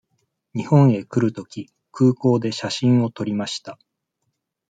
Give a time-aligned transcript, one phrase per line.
[0.55, 3.77] 日本へ来るとき、空港で写真を撮りました。